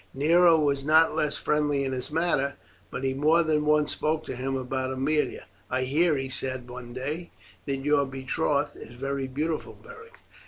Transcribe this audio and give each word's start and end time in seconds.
Nero 0.15 0.57
was 0.57 0.83
not 0.83 1.13
less 1.13 1.37
friendly 1.37 1.83
in 1.83 1.91
his 1.91 2.09
manner, 2.09 2.55
but 2.89 3.03
he 3.03 3.13
more 3.13 3.43
than 3.43 3.65
once 3.67 3.91
spoke 3.91 4.25
to 4.25 4.35
him 4.35 4.55
about 4.57 4.91
Aemilia. 4.91 5.43
"I 5.69 5.83
hear," 5.83 6.17
he 6.17 6.27
said 6.27 6.67
one 6.67 6.91
day, 6.91 7.29
"that 7.67 7.75
your 7.77 8.07
betrothed 8.07 8.75
is 8.75 8.93
very 8.95 9.27
beautiful 9.27 9.73
Beric." 9.73 10.15